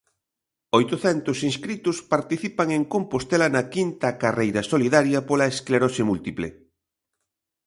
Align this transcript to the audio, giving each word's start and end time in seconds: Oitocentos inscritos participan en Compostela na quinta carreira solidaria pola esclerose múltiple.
Oitocentos 0.79 1.37
inscritos 1.49 1.97
participan 2.13 2.69
en 2.77 2.83
Compostela 2.93 3.47
na 3.55 3.63
quinta 3.73 4.09
carreira 4.23 4.61
solidaria 4.71 5.19
pola 5.27 5.49
esclerose 5.53 6.01
múltiple. 6.09 6.47